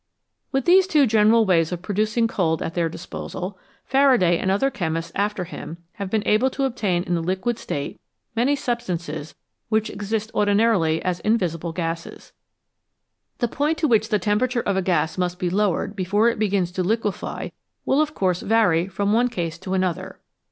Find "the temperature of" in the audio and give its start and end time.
14.09-14.75